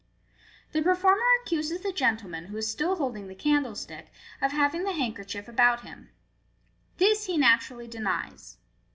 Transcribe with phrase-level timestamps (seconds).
[0.71, 5.47] The performer accuses the gentleman, who is still holding the candlestick, of having the handkerchief
[5.47, 6.09] about him.
[6.97, 8.57] This he naturally denies.